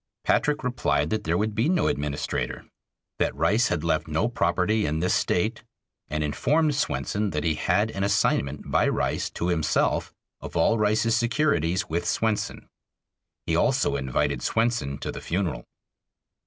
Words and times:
Patrick 0.23 0.63
replied 0.63 1.11
that 1.11 1.25
there 1.25 1.37
would 1.37 1.53
be 1.53 1.69
no 1.69 1.85
administrator; 1.87 2.65
that 3.19 3.35
Rice 3.35 3.67
had 3.67 3.83
left 3.83 4.07
no 4.07 4.27
property 4.27 4.87
in 4.87 4.99
this 4.99 5.13
State, 5.13 5.63
and 6.07 6.23
informed 6.23 6.73
Swenson 6.73 7.29
that 7.29 7.43
he 7.43 7.53
had 7.53 7.91
an 7.91 8.03
assignment 8.03 8.71
by 8.71 8.87
Rice 8.87 9.29
to 9.29 9.49
himself 9.49 10.11
of 10.39 10.57
all 10.57 10.79
Rice's 10.79 11.15
securities 11.15 11.87
with 11.87 12.07
Swenson. 12.07 12.67
He 13.45 13.55
also 13.55 13.95
invited 13.95 14.41
Swenson 14.41 14.97
to 14.97 15.11
the 15.11 15.21
funeral. 15.21 15.65